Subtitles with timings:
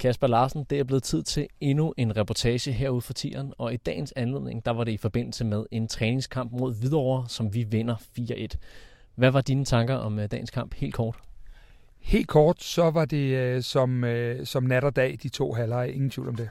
[0.00, 3.76] Kasper Larsen, det er blevet tid til endnu en reportage herude for tieren, og i
[3.76, 7.96] dagens anledning, der var det i forbindelse med en træningskamp mod Hvidovre, som vi vinder
[8.18, 8.56] 4-1.
[9.14, 11.16] Hvad var dine tanker om øh, dagens kamp helt kort?
[11.98, 15.92] Helt kort, så var det øh, som, øh, som nat og dag, de to halvleje.
[15.92, 16.48] Ingen tvivl om det.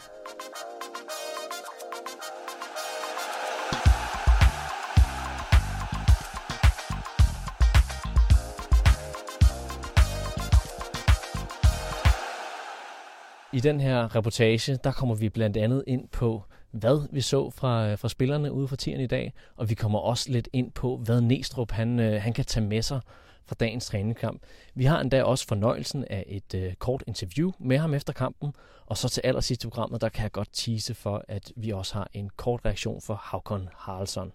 [13.54, 17.96] I den her reportage, der kommer vi blandt andet ind på, hvad vi så fra,
[17.96, 21.22] fra spillerne ude for tieren i dag, og vi kommer også lidt ind på, hvad
[21.22, 23.02] Næstrup han, øh, han kan tage med sig
[23.46, 24.42] fra dagens træningskamp.
[24.76, 28.54] Vi har endda også fornøjelsen af et øh, kort interview med ham efter kampen,
[28.86, 31.94] og så til allersidst i programmet, der kan jeg godt tease for, at vi også
[31.94, 34.32] har en kort reaktion for Havkon Haraldsson.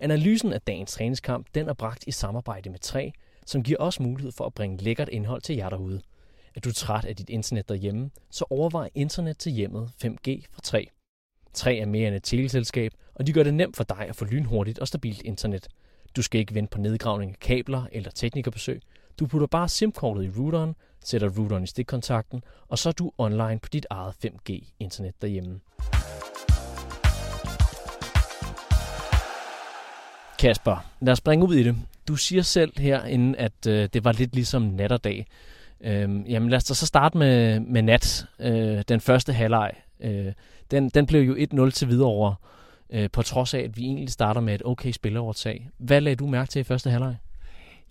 [0.00, 3.12] Analysen af dagens træningskamp, den er bragt i samarbejde med 3,
[3.46, 6.00] som giver os mulighed for at bringe lækkert indhold til jer derude.
[6.54, 10.88] Er du træt af dit internet derhjemme, så overvej internet til hjemmet 5G fra 3.
[11.52, 14.24] 3 er mere end et teleselskab, og de gør det nemt for dig at få
[14.24, 15.68] lynhurtigt og stabilt internet.
[16.16, 18.82] Du skal ikke vente på nedgravning af kabler eller teknikerbesøg.
[19.18, 20.74] Du putter bare SIM-kortet i routeren,
[21.04, 25.60] sætter routeren i stikkontakten, og så er du online på dit eget 5G-internet derhjemme.
[30.38, 31.76] Kasper, lad os springe ud i det.
[32.08, 35.26] Du siger selv herinde, at øh, det var lidt ligesom nat og dag.
[35.80, 39.72] Øhm, jamen lad os så starte med, med nat, øh, den første halvleg.
[40.00, 40.32] Øh,
[40.70, 42.34] den, den blev jo 1-0 til Hvidovre,
[42.90, 45.68] øh, på trods af, at vi egentlig starter med et okay spillerovertag.
[45.78, 47.16] Hvad lagde du mærke til i første halvleg?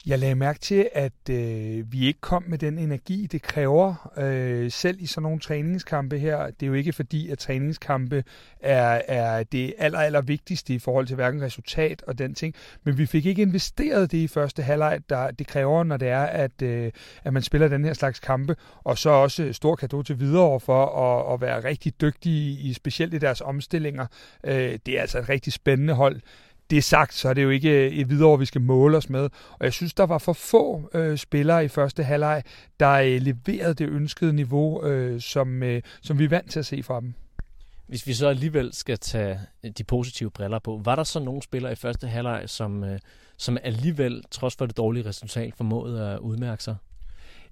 [0.08, 4.72] Jeg lagde mærke til, at øh, vi ikke kom med den energi, det kræver, øh,
[4.72, 6.46] selv i sådan nogle træningskampe her.
[6.46, 8.24] Det er jo ikke fordi, at træningskampe
[8.60, 12.98] er, er det aller, aller vigtigste i forhold til hverken resultat og den ting, men
[12.98, 16.62] vi fik ikke investeret det i første halvleg, der det kræver, når det er, at,
[16.62, 16.92] øh,
[17.24, 20.86] at man spiller den her slags kampe, og så også stor kado til videre for
[20.86, 24.06] at, at være rigtig dygtige, i, specielt i deres omstillinger.
[24.44, 26.22] Øh, det er altså et rigtig spændende hold
[26.70, 29.30] det er sagt, så er det jo ikke et videre, vi skal måle os med.
[29.52, 32.44] Og jeg synes, der var for få øh, spillere i første halvleg,
[32.80, 36.66] der øh, leverede det ønskede niveau, øh, som, øh, som vi er vant til at
[36.66, 37.14] se fra dem.
[37.88, 39.40] Hvis vi så alligevel skal tage
[39.78, 43.00] de positive briller på, var der så nogle spillere i første halvleg, som, øh,
[43.38, 46.76] som alligevel, trods for det dårlige resultat, formåede at udmærke sig?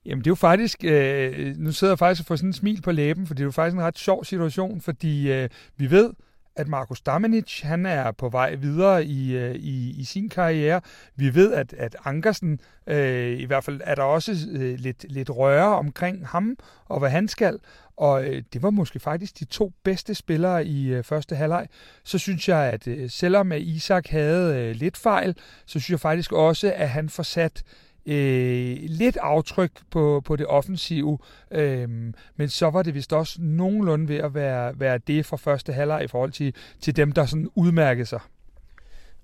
[0.05, 2.81] Jamen det er jo faktisk, øh, nu sidder jeg faktisk og får sådan en smil
[2.81, 6.13] på læben, for det er jo faktisk en ret sjov situation, fordi øh, vi ved,
[6.55, 10.81] at Markus Damenic, han er på vej videre i, øh, i, i sin karriere.
[11.15, 15.29] Vi ved, at, at Ankersen, øh, i hvert fald er der også øh, lidt, lidt
[15.29, 17.59] røre omkring ham og hvad han skal.
[17.97, 21.67] Og øh, det var måske faktisk de to bedste spillere i øh, første halvleg.
[22.03, 26.31] Så synes jeg, at øh, selvom Isak havde øh, lidt fejl, så synes jeg faktisk
[26.31, 27.63] også, at han får sat
[28.05, 31.17] øh, lidt aftryk på, på det offensive,
[31.51, 31.89] øh,
[32.35, 36.03] men så var det vist også nogenlunde ved at være, være det fra første halvleg
[36.03, 38.19] i forhold til, til dem, der sådan udmærkede sig.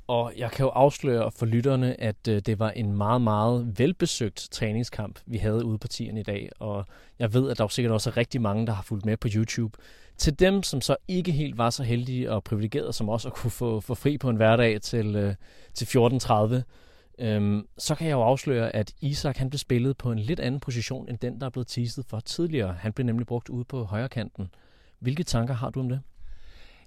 [0.08, 4.48] Og jeg kan jo afsløre for lytterne, at øh, det var en meget, meget velbesøgt
[4.52, 6.50] træningskamp, vi havde ude på tieren i dag.
[6.60, 6.86] Og
[7.20, 9.28] jeg ved, at der er sikkert også er rigtig mange, der har fulgt med på
[9.36, 9.78] YouTube.
[10.18, 13.52] Til dem, som så ikke helt var så heldige og privilegerede som os at kunne
[13.52, 15.36] få, få fri på en hverdag til, øh,
[15.74, 16.64] til 14.30,
[17.22, 20.60] øhm, så kan jeg jo afsløre, at Isak han blev spillet på en lidt anden
[20.60, 22.74] position, end den, der er blevet teaset for tidligere.
[22.74, 24.48] Han blev nemlig brugt ude på højre kanten.
[25.00, 26.02] Hvilke tanker har du om det?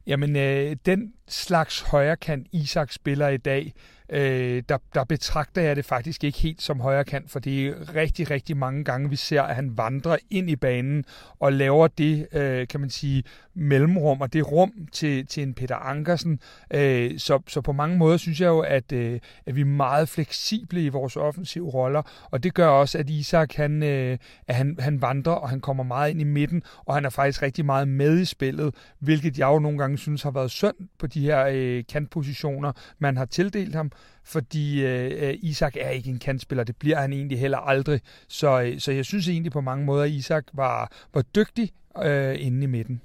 [0.06, 3.72] Jamen, øh, den slags højrekant Isak spiller i dag,
[4.08, 8.30] øh, der, der betragter jeg det faktisk ikke helt som højrekant, for det er rigtig,
[8.30, 11.04] rigtig mange gange, vi ser, at han vandrer ind i banen
[11.40, 15.76] og laver det, øh, kan man sige, mellemrum og det rum til, til en Peter
[15.76, 16.40] Ankersen.
[16.70, 20.08] Øh, så, så på mange måder synes jeg jo, at, øh, at vi er meget
[20.08, 24.76] fleksible i vores offensive roller, og det gør også, at Isak han, øh, at han,
[24.78, 27.88] han vandrer, og han kommer meget ind i midten, og han er faktisk rigtig meget
[27.88, 31.46] med i spillet, hvilket jeg jo nogle gange synes har været synd på de her
[31.52, 33.90] øh, kantpositioner, man har tildelt ham
[34.24, 36.64] fordi øh, øh, Isak er ikke en kantspiller.
[36.64, 38.00] Det bliver han egentlig heller aldrig.
[38.28, 41.72] Så, øh, så jeg synes egentlig på mange måder, at Isak var, var dygtig
[42.04, 43.00] øh, inde i midten.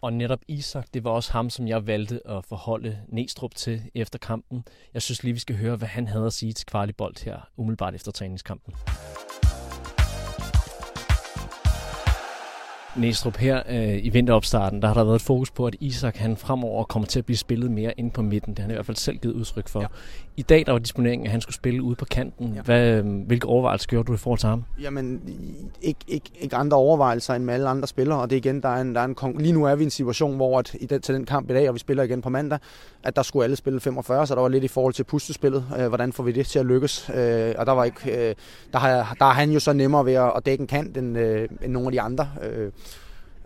[0.00, 4.18] Og netop Isak, det var også ham, som jeg valgte at forholde Næstrup til efter
[4.18, 4.64] kampen.
[4.94, 7.94] Jeg synes lige, vi skal høre, hvad han havde at sige til Kvarlibold her, umiddelbart
[7.94, 8.74] efter træningskampen.
[12.98, 16.36] Næstrup, her øh, i vinteropstarten, der har der været et fokus på, at Isak han
[16.36, 18.54] fremover kommer til at blive spillet mere inde på midten.
[18.54, 19.80] Det har han i hvert fald selv givet udtryk for.
[19.80, 19.86] Ja.
[20.36, 22.52] I dag der var disponeringen, at han skulle spille ude på kanten.
[22.54, 22.62] Ja.
[22.62, 24.64] Hvad, øh, hvilke overvejelser gjorde du i forhold til ham?
[24.80, 25.20] Jamen,
[25.82, 28.20] ikke, ikke, ikke andre overvejelser end med alle andre spillere.
[28.20, 29.84] Og det er igen, der er en, der er en, lige nu er vi i
[29.84, 32.22] en situation, hvor at i den, til den kamp i dag, og vi spiller igen
[32.22, 32.58] på mandag,
[33.02, 35.64] at der skulle alle spille 45, så der var lidt i forhold til pustespillet.
[35.78, 37.10] Øh, hvordan får vi det til at lykkes?
[37.14, 38.34] Øh, og der var ikke, øh,
[38.72, 41.18] der, har, der er han jo så nemmere ved at, at dække en kant end,
[41.18, 42.28] øh, end nogle af de andre.
[42.42, 42.72] Øh,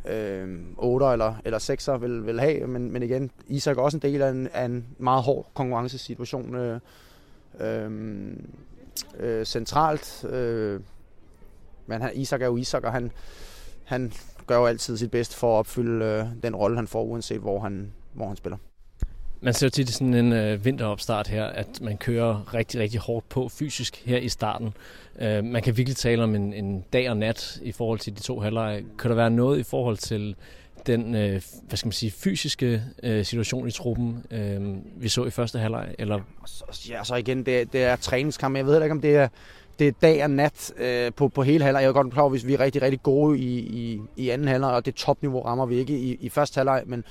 [0.09, 2.67] øh, 8 eller, eller 6'er vil, vil have.
[2.67, 6.55] Men, men igen, Isak er også en del af en, af en meget hård konkurrencesituation.
[6.55, 6.81] Øh,
[7.61, 7.91] øh,
[9.19, 10.25] øh, centralt.
[10.25, 10.81] Øh,
[11.87, 13.13] men han, Isak er jo Isak, og han,
[13.85, 14.13] han
[14.47, 17.61] gør jo altid sit bedste for at opfylde øh, den rolle, han får, uanset hvor
[17.61, 18.59] han, hvor han spiller.
[19.43, 23.29] Man ser jo tit sådan en øh, vinteropstart her, at man kører rigtig, rigtig hårdt
[23.29, 24.75] på fysisk her i starten.
[25.21, 28.23] Øh, man kan virkelig tale om en, en dag og nat i forhold til de
[28.23, 28.85] to halvleje.
[28.99, 30.37] Kan der være noget i forhold til
[30.87, 35.31] den øh, hvad skal man sige, fysiske øh, situation i truppen, øh, vi så i
[35.31, 35.95] første halvleg?
[35.99, 36.21] Eller?
[36.89, 38.57] Ja, så igen, det, det er træningskamp.
[38.57, 39.29] Jeg ved ikke, om det er,
[39.79, 41.83] det er dag og nat øh, på, på hele halvleg.
[41.83, 44.71] Jeg er godt klar hvis vi er rigtig, rigtig gode i, i, i anden halvleg,
[44.71, 47.05] og det topniveau rammer vi ikke i, i første halvleg, men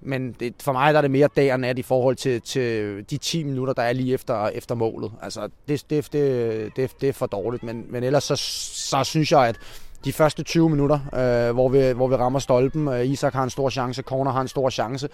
[0.00, 3.04] men det, for mig der er det mere dag og nat i forhold til, til
[3.10, 5.12] de 10 minutter, der er lige efter, efter målet.
[5.22, 9.32] Altså, det, det, det, det, det er for dårligt, men, men ellers så, så synes
[9.32, 9.56] jeg, at
[10.04, 13.50] de første 20 minutter, øh, hvor, vi, hvor vi rammer stolpen, øh, Isak har en
[13.50, 15.08] stor chance, Corner har en stor chance,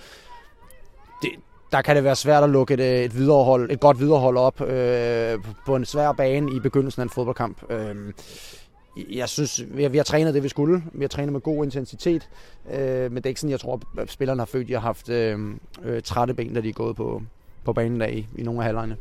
[1.22, 1.31] det,
[1.72, 5.38] der kan det være svært at lukke et, et, viderehold, et godt viderehold op øh,
[5.66, 7.70] på en svær bane i begyndelsen af en fodboldkamp.
[7.70, 8.12] Øh,
[8.96, 10.82] jeg synes, vi har, vi har trænet det, vi skulle.
[10.93, 12.29] Vi har trænet med god intensitet,
[12.70, 14.81] øh, men det er ikke sådan, jeg tror, at spillerne har følt, at de har
[14.81, 15.38] haft øh,
[15.82, 17.23] øh, trætte ben, da de er gået på,
[17.64, 18.96] på banen der i, i nogle af halvlejene.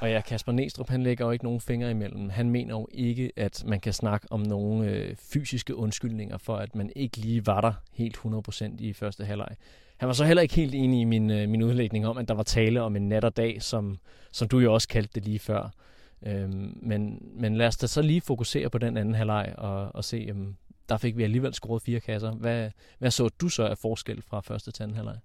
[0.00, 2.30] Og ja, Kasper Næstrup, han lægger jo ikke nogen fingre imellem.
[2.30, 6.74] Han mener jo ikke, at man kan snakke om nogle øh, fysiske undskyldninger for, at
[6.74, 9.56] man ikke lige var der helt 100% i første halvleg.
[10.00, 12.34] Han var så heller ikke helt enig i min, øh, min udlægning om, at der
[12.34, 13.98] var tale om en nat og dag, som,
[14.32, 15.70] som du jo også kaldte det lige før.
[16.26, 20.04] Øhm, men, men lad os da så lige fokusere på den anden halvleg og, og
[20.04, 20.56] se, um,
[20.88, 22.30] der fik vi alligevel scoret fire kasser.
[22.32, 25.16] Hvad, hvad så du så af forskel fra første til anden halvleg?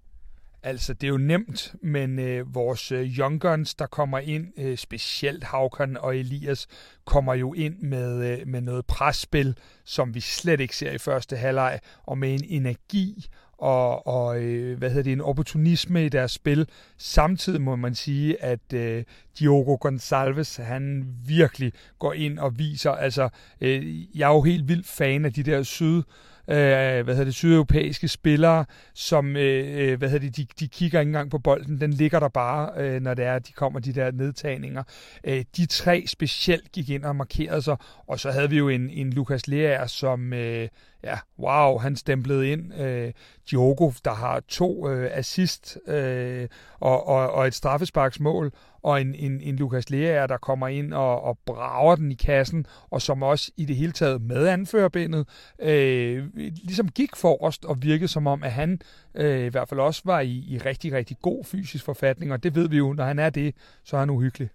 [0.63, 4.77] Altså, det er jo nemt, men øh, vores øh, young guns, der kommer ind, øh,
[4.77, 6.67] specielt Havkon og Elias,
[7.05, 11.35] kommer jo ind med, øh, med noget presspil, som vi slet ikke ser i første
[11.35, 13.25] halvleg, og med en energi
[13.65, 16.67] og, og øh, hvad hedder det, en opportunisme i deres spil.
[16.97, 19.03] Samtidig må man sige, at øh,
[19.39, 23.29] Diogo Gonçalves, han virkelig går ind og viser, altså,
[23.61, 26.01] øh, jeg er jo helt vildt fan af de der syd
[26.47, 30.99] øh, hvad hedder det, sydeuropæiske spillere, som øh, øh, hvad hedder det, de, de kigger
[30.99, 33.93] ikke engang på bolden, den ligger der bare, øh, når det er, de kommer de
[33.93, 34.83] der nedtagninger.
[35.23, 37.77] Øh, de tre specielt gik ind og markerede sig,
[38.07, 40.67] og så havde vi jo en, en Lukas Lea, som øh,
[41.05, 42.73] ja, wow, han stemplede ind.
[42.81, 43.13] Øh,
[43.51, 46.47] Diogo, der har to øh, assist øh,
[46.79, 48.51] og, og, og et straffesparksmål,
[48.83, 52.65] og en, en, en Lukas Lea, der kommer ind og, og brager den i kassen,
[52.89, 55.27] og som også i det hele taget med anførerbindet,
[55.59, 56.25] øh,
[56.63, 58.79] ligesom gik forrest og virkede som om, at han
[59.15, 62.55] øh, i hvert fald også var i, i rigtig, rigtig god fysisk forfatning, og det
[62.55, 64.49] ved vi jo, når han er det, så er han uhyggelig.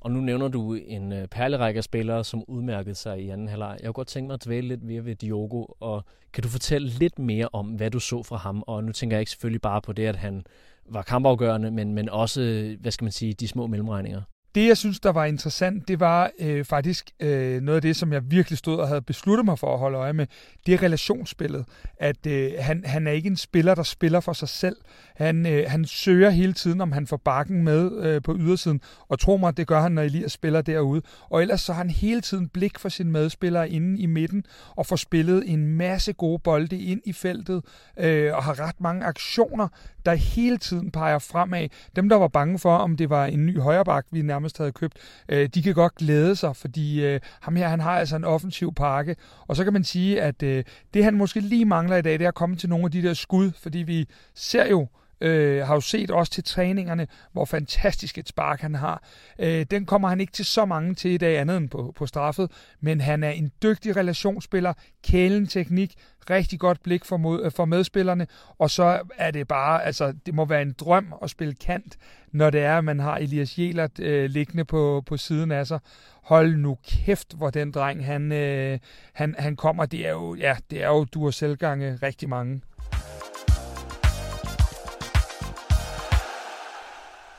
[0.00, 3.76] Og nu nævner du en øh, perlerække af spillere, som udmærkede sig i anden halvleg.
[3.80, 6.88] Jeg kunne godt tænke mig at dvæle lidt mere ved Diogo, og kan du fortælle
[6.88, 8.62] lidt mere om, hvad du så fra ham?
[8.66, 10.44] Og nu tænker jeg ikke selvfølgelig bare på det, at han
[10.90, 12.40] var kampafgørende, men, men også,
[12.80, 14.22] hvad skal man sige, de små mellemregninger.
[14.54, 18.12] Det, jeg synes, der var interessant, det var øh, faktisk øh, noget af det, som
[18.12, 20.26] jeg virkelig stod og havde besluttet mig for at holde øje med.
[20.66, 21.64] Det er relationsspillet.
[21.96, 24.76] At øh, han, han er ikke en spiller, der spiller for sig selv.
[25.16, 28.80] Han, øh, han søger hele tiden, om han får bakken med øh, på ydersiden.
[29.08, 31.02] Og tro mig, det gør han, når Elias spiller derude.
[31.30, 34.44] Og ellers så har han hele tiden blik for sine medspillere inde i midten,
[34.76, 37.62] og får spillet en masse gode bolde ind i feltet,
[37.98, 39.68] øh, og har ret mange aktioner,
[40.06, 41.68] der hele tiden peger fremad.
[41.96, 44.96] Dem, der var bange for, om det var en ny højreback, vi nærmest havde købt,
[45.28, 48.74] øh, de kan godt glæde sig, fordi øh, ham her, han har altså en offensiv
[48.74, 49.16] pakke.
[49.46, 52.24] Og så kan man sige, at øh, det han måske lige mangler i dag, det
[52.24, 54.86] er at komme til nogle af de der skud, fordi vi ser jo
[55.20, 59.02] øh, har jo set også til træningerne, hvor fantastisk et spark han har.
[59.38, 62.06] Øh, den kommer han ikke til så mange til i dag andet end på, på
[62.06, 62.50] straffet,
[62.80, 64.72] men han er en dygtig relationsspiller,
[65.04, 65.94] kælen teknik,
[66.30, 68.26] rigtig godt blik for, mod, for medspillerne,
[68.58, 71.96] og så er det bare, altså det må være en drøm at spille kant,
[72.32, 75.80] når det er, at man har Elias Jelert øh, liggende på, på siden af sig.
[76.22, 78.78] Hold nu kæft, hvor den dreng, han, øh,
[79.12, 79.86] han, han kommer.
[79.86, 82.60] Det er jo, ja, det er jo du og selvgange rigtig mange.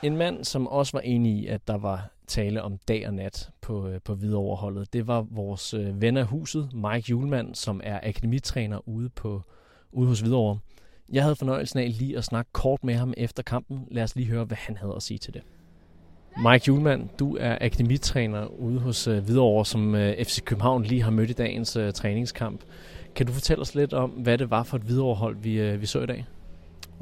[0.02, 3.50] En mand, som også var enig i, at der var tale om dag og nat
[3.60, 4.92] på, øh, på Hvidoverholdet.
[4.92, 9.42] Det var vores øh, ven af huset, Mike Julemand, som er akademitræner ude, på,
[9.92, 10.58] ude hos Hvidovre.
[11.12, 13.88] Jeg havde fornøjelsen af lige at snakke kort med ham efter kampen.
[13.90, 15.42] Lad os lige høre, hvad han havde at sige til det.
[16.36, 21.10] Mike Julemand, du er akademitræner ude hos øh, Hvidovre, som øh, FC København lige har
[21.10, 22.60] mødt i dagens øh, træningskamp.
[23.14, 25.86] Kan du fortælle os lidt om, hvad det var for et Hvidovrehold, vi, øh, vi
[25.86, 26.26] så i dag?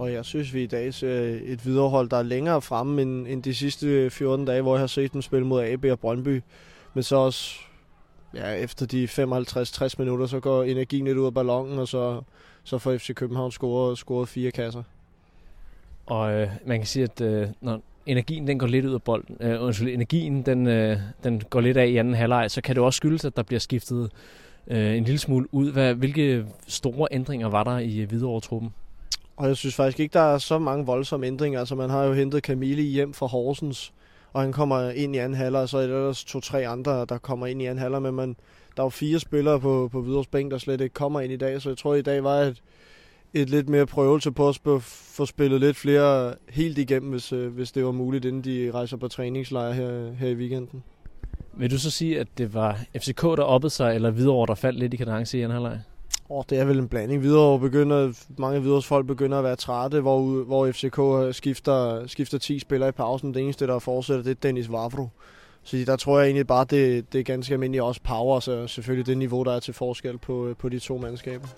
[0.00, 3.26] Og jeg synes, vi i dag ser øh, et viderehold, der er længere fremme end,
[3.26, 6.42] end de sidste 14 dage, hvor jeg har set dem spille mod AB og Brøndby.
[6.94, 7.58] Men så også
[8.34, 12.20] ja, efter de 55-60 minutter, så går energien lidt ud af ballonen, og så,
[12.64, 14.82] så får FC København scoret, scoret fire kasser.
[16.06, 19.36] Og øh, man kan sige, at øh, når energien den går lidt ud af bolden,
[19.40, 22.84] øh, undskyld, energien den, øh, den går lidt af i anden halvleg, så kan det
[22.84, 24.10] også skyldes, at der bliver skiftet
[24.66, 25.72] øh, en lille smule ud.
[25.72, 28.72] Hvad, hvilke store ændringer var der i Hvidovre-truppen?
[29.40, 31.58] Og jeg synes faktisk ikke, der er så mange voldsomme ændringer.
[31.60, 33.92] Altså man har jo hentet Camille hjem fra Horsens,
[34.32, 37.18] og han kommer ind i anden halvleg, og så er der ellers to-tre andre, der
[37.18, 38.36] kommer ind i anden halvleg, men man,
[38.76, 41.36] der er jo fire spillere på, på Hvidovres bænk, der slet ikke kommer ind i
[41.36, 42.62] dag, så jeg tror, i dag var et,
[43.34, 47.72] et lidt mere prøvelse på at få spillet lidt flere helt igennem, hvis, øh, hvis
[47.72, 50.82] det var muligt, inden de rejser på træningslejr her, her i weekenden.
[51.52, 54.78] Vil du så sige, at det var FCK, der oppede sig, eller Hvidovre, der faldt
[54.78, 55.80] lidt i kadence i anden halvleg?
[56.32, 57.22] Oh, det er vel en blanding.
[57.22, 62.58] Videre begynder, mange videre folk begynder at være trætte, hvor, hvor FCK skifter, skifter 10
[62.58, 63.34] spillere i pausen.
[63.34, 65.08] Det eneste, der fortsætter, det er Dennis Vavro.
[65.62, 69.06] Så der tror jeg egentlig bare, det, det er ganske almindeligt også power, så selvfølgelig
[69.06, 71.48] det niveau, der er til forskel på, øh, på de to mandskaber.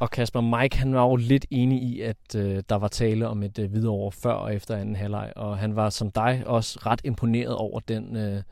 [0.00, 3.42] Og Kasper Mike, han var jo lidt enig i, at øh, der var tale om
[3.42, 7.00] et øh, videre før og efter anden halvleg, og han var som dig også ret
[7.04, 8.42] imponeret over den, øh,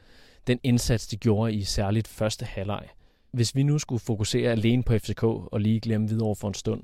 [0.47, 2.89] den indsats, de gjorde i særligt første halvleg.
[3.33, 6.83] Hvis vi nu skulle fokusere alene på FCK og lige glemme videre for en stund,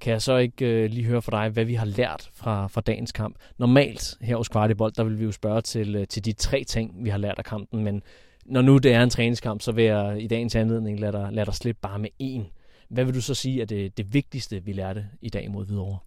[0.00, 2.80] kan jeg så ikke øh, lige høre fra dig, hvad vi har lært fra, fra
[2.80, 3.36] dagens kamp?
[3.58, 7.04] Normalt her hos Kvartibold, der vil vi jo spørge til, øh, til de tre ting,
[7.04, 8.02] vi har lært af kampen, men
[8.46, 11.46] når nu det er en træningskamp, så vil jeg i dagens anledning lade dig, lade
[11.46, 12.42] dig slippe bare med én.
[12.88, 15.98] Hvad vil du så sige er det, det vigtigste, vi lærte i dag mod Hvidovre?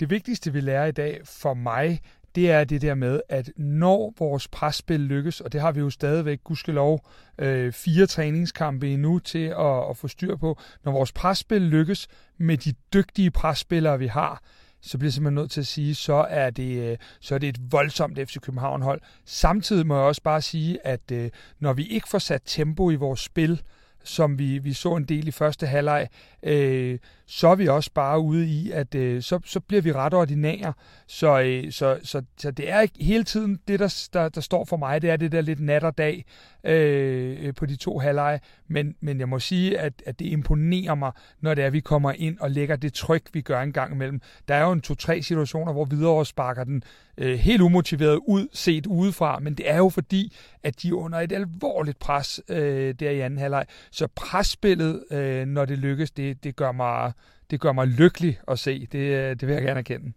[0.00, 2.00] Det vigtigste, vi lærer i dag for mig,
[2.36, 5.90] det er det der med, at når vores presspil lykkes, og det har vi jo
[5.90, 11.62] stadigvæk, gudskelov, øh, fire træningskampe endnu til at, at få styr på, når vores presspil
[11.62, 14.42] lykkes med de dygtige presspillere, vi har,
[14.80, 17.48] så bliver jeg simpelthen nødt til at sige, så er det, øh, så er det
[17.48, 19.00] et voldsomt FC København-hold.
[19.24, 22.94] Samtidig må jeg også bare sige, at øh, når vi ikke får sat tempo i
[22.94, 23.62] vores spil,
[24.04, 26.08] som vi, vi så en del i første halvleg,
[26.46, 30.14] øh, så er vi også bare ude i, at øh, så, så bliver vi ret
[30.14, 30.72] ordinære.
[31.06, 34.64] Så, øh, så, så, så det er ikke hele tiden det, der, der, der står
[34.64, 36.24] for mig, det er det der lidt nat og dag
[36.64, 38.40] øh, øh på de to halvleje.
[38.68, 41.80] Men, men jeg må sige, at, at det imponerer mig, når det er, at vi
[41.80, 44.20] kommer ind og lægger det tryk, vi gør en gang imellem.
[44.48, 46.82] Der er jo en to-tre situationer, hvor videre sparker den
[47.18, 51.18] øh, helt umotiveret ud, set udefra, men det er jo fordi, at de er under
[51.18, 53.66] et alvorligt pres øh, der i anden halvleg.
[53.90, 57.12] Så presspillet, øh, når det lykkes, det, det gør mig
[57.50, 58.86] det gør mig lykkelig at se.
[58.86, 60.12] Det, øh, det vil jeg gerne erkende.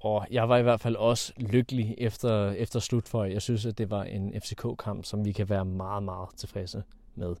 [0.00, 3.78] Og jeg var i hvert fald også lykkelig efter, efter slut, for jeg synes, at
[3.78, 6.82] det var en FCK-kamp, som vi kan være meget, meget tilfredse
[7.14, 7.34] med.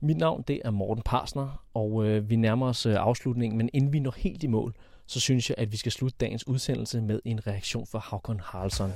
[0.00, 3.92] Mit navn det er Morten Parsner, og øh, vi nærmer os øh, afslutningen, men inden
[3.92, 4.74] vi når helt i mål,
[5.06, 8.92] så synes jeg, at vi skal slutte dagens udsendelse med en reaktion fra Håkon Haraldsson.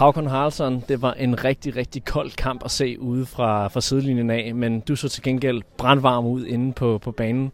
[0.00, 4.30] Havkon Haraldsson, det var en rigtig, rigtig kold kamp at se ude fra, fra sidelinjen
[4.30, 7.52] af, men du så til gengæld brandvarm ud inde på, på banen.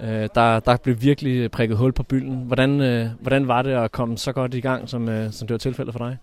[0.00, 2.36] Øh, der, der blev virkelig prikket hul på bylden.
[2.36, 5.54] Hvordan, øh, hvordan var det at komme så godt i gang, som, øh, som det
[5.54, 6.18] var tilfældet for dig?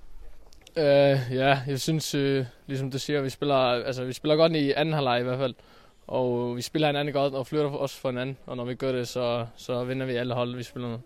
[0.78, 4.72] Uh, ja, jeg synes, øh, ligesom du siger, vi spiller, altså, vi spiller godt i
[4.72, 5.54] anden halvleg i hvert fald.
[6.08, 8.38] Og vi spiller hinanden godt og flytter os for hinanden.
[8.46, 10.98] Og når vi gør det, så, så vinder vi alle hold, vi spiller med.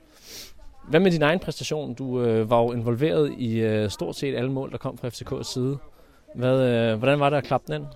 [0.89, 1.93] Hvad med din egen præstation?
[1.93, 5.53] Du øh, var jo involveret i øh, stort set alle mål, der kom fra FCK's
[5.53, 5.77] side.
[6.35, 7.91] Hvad, øh, hvordan var det at klappe den ind?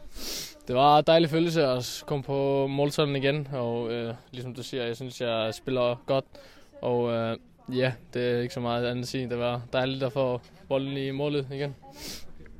[0.67, 3.48] Det var en dejlig følelse at komme på måltønden igen.
[3.53, 6.25] Og øh, ligesom du siger, jeg synes, jeg spiller godt.
[6.81, 7.38] Og øh,
[7.77, 9.29] ja, det er ikke så meget andet at sige.
[9.29, 11.75] Det var dejligt at få bolden i målet igen.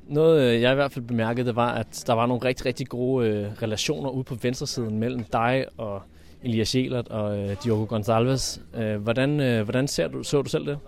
[0.06, 2.88] Noget, øh, jeg i hvert fald bemærkede, det var, at der var nogle rigtig, rigtig
[2.88, 6.02] gode øh, relationer ude på venstresiden mellem dig og
[6.44, 8.60] Elias Jelert og øh, Diogo Gonçalves.
[8.80, 10.78] Øh, hvordan, øh, hvordan ser du, så du selv det?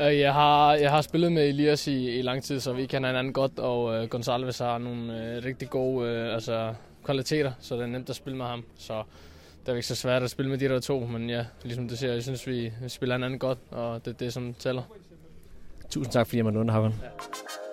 [0.00, 3.08] Øh, jeg har, jeg har spillet med Elias i, i lang tid, så vi kender
[3.08, 7.82] hinanden godt, og øh, Gonçalves har nogle øh, rigtig gode øh, altså, kvaliteter, så det
[7.82, 8.64] er nemt at spille med ham.
[8.78, 9.02] Så
[9.60, 11.96] det er ikke så svært at spille med de der to, men ja, ligesom du
[11.96, 14.82] siger, jeg synes, vi spiller hinanden godt, og det er det, som tæller.
[15.90, 16.94] Tusind tak, fordi jeg måtte under, Havn.
[17.02, 17.63] Ja.